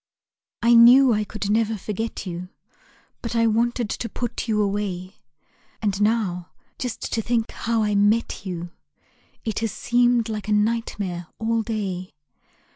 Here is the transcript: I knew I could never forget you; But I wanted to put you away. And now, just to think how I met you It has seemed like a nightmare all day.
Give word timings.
I 0.63 0.73
knew 0.73 1.13
I 1.13 1.23
could 1.23 1.51
never 1.51 1.77
forget 1.77 2.25
you; 2.25 2.49
But 3.21 3.35
I 3.35 3.45
wanted 3.45 3.87
to 3.91 4.09
put 4.09 4.47
you 4.47 4.59
away. 4.59 5.17
And 5.79 6.01
now, 6.01 6.49
just 6.79 7.13
to 7.13 7.21
think 7.21 7.51
how 7.51 7.83
I 7.83 7.93
met 7.93 8.43
you 8.43 8.71
It 9.45 9.59
has 9.59 9.71
seemed 9.71 10.27
like 10.27 10.47
a 10.47 10.53
nightmare 10.53 11.27
all 11.37 11.61
day. 11.61 12.13